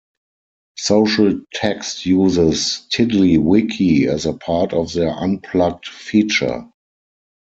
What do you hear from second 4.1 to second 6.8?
a part of their unplugged feature.